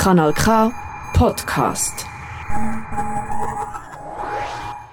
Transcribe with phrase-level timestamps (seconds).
[0.00, 0.72] Kanal K
[1.12, 2.06] Podcast.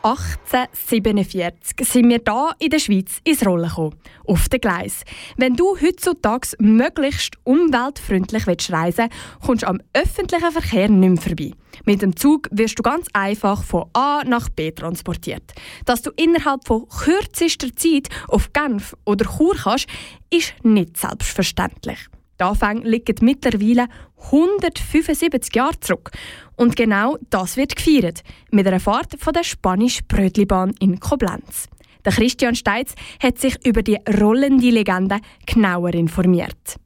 [0.01, 3.95] 1847 sind wir hier in der Schweiz ins Rollen gekommen.
[4.25, 5.05] Auf den Gleis.
[5.37, 11.51] Wenn du heutzutage möglichst umweltfreundlich reisen willst, kommst du am öffentlichen Verkehr nicht mehr vorbei.
[11.85, 15.53] Mit dem Zug wirst du ganz einfach von A nach B transportiert.
[15.85, 19.87] Dass du innerhalb von kürzester Zeit auf Genf oder Chur kannst,
[20.29, 22.09] ist nicht selbstverständlich.
[22.39, 23.87] Die Anfänge liegen mittlerweile
[24.31, 26.11] 175 Jahre zurück.
[26.55, 31.67] Und genau das wird gefeiert mit einer Fahrt von der spanischen Brötlibahn in Koblenz.
[32.05, 36.77] Der Christian Steitz hat sich über die rollende Legende genauer informiert.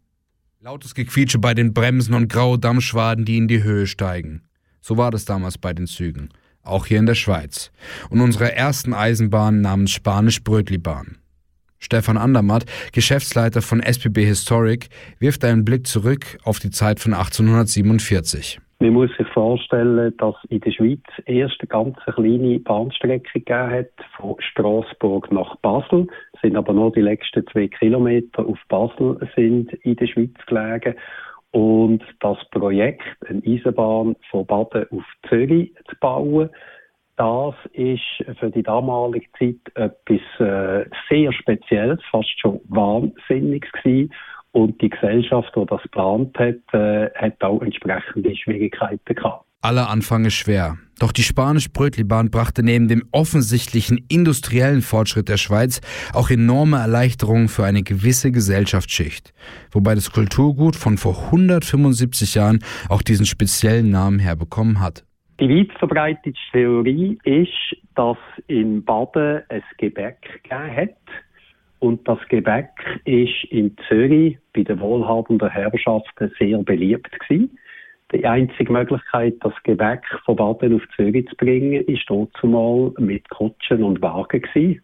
[0.61, 4.43] Lautes Gequietsche bei den Bremsen und graue Dammschwaden, die in die Höhe steigen.
[4.79, 6.29] So war das damals bei den Zügen.
[6.63, 7.71] Auch hier in der Schweiz.
[8.09, 11.20] Und unsere ersten Eisenbahn namens Spanisch Brötlibahn.
[11.81, 14.88] Stefan Andermatt, Geschäftsleiter von SBB Historic,
[15.20, 18.59] wirft einen Blick zurück auf die Zeit von 1847.
[18.80, 23.91] Man muss sich vorstellen, dass in der Schweiz erst eine ganz kleine Bahnstrecke gegeben hat,
[24.18, 26.07] von Straßburg nach Basel.
[26.34, 30.95] Es sind aber nur die letzten zwei Kilometer auf Basel sind in der Schweiz gelegen.
[31.51, 36.49] Und das Projekt, eine Eisenbahn von Baden auf Zürich zu bauen,
[37.21, 44.11] das ist für die damalige Zeit etwas äh, sehr Spezielles, fast schon Wahnsinniges gewesen.
[44.53, 49.45] Und die Gesellschaft, die das geplant hat, äh, hat auch entsprechende Schwierigkeiten gehabt.
[49.61, 50.79] Aller Anfang ist schwer.
[50.99, 55.79] Doch die Spanisch-Brötlibahn brachte neben dem offensichtlichen industriellen Fortschritt der Schweiz
[56.13, 59.31] auch enorme Erleichterungen für eine gewisse Gesellschaftsschicht.
[59.69, 65.05] Wobei das Kulturgut von vor 175 Jahren auch diesen speziellen Namen herbekommen hat.
[65.41, 70.97] Die weit verbreitete Theorie ist, dass in Baden ein Gebäck gegeben hat.
[71.79, 72.69] Und das Gebäck
[73.06, 77.57] ist in Zürich bei den wohlhabenden Herrschaften sehr beliebt gewesen.
[78.13, 83.28] Die einzige Möglichkeit, das Gebäck von Baden auf Zürich zu bringen, ist dort zumal mit
[83.31, 84.83] Kutschen und Wagen gewesen.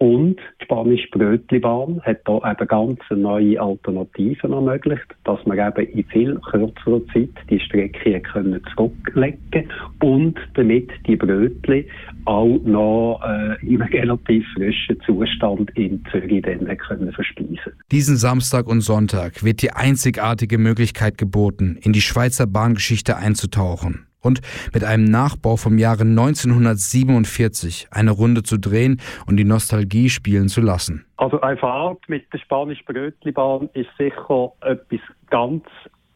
[0.00, 6.04] Und die spanische Brötlibahn hat da eben ganz neue Alternativen ermöglicht, dass man eben in
[6.04, 9.68] viel kürzerer Zeit die Strecke können zurücklegen
[10.00, 11.88] und damit die Brötli
[12.26, 17.72] auch noch äh, in einem relativ frischen Zustand in Zürich dann können verspeisen.
[17.90, 24.40] Diesen Samstag und Sonntag wird die einzigartige Möglichkeit geboten, in die Schweizer Bahngeschichte einzutauchen und
[24.72, 30.60] mit einem Nachbau vom Jahre 1947 eine Runde zu drehen und die Nostalgie spielen zu
[30.60, 31.04] lassen.
[31.16, 35.00] Also eine Fahrt mit der spanischen Brötlibahn ist sicher etwas
[35.30, 35.64] ganz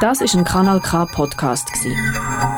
[0.00, 1.68] Das ist ein Kanal K Podcast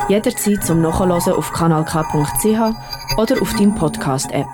[0.08, 2.74] Jederzeit zum Nachhören auf kanalk.ch
[3.16, 4.48] oder auf deinem Podcast App.